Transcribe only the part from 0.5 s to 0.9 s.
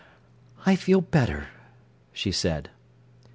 "I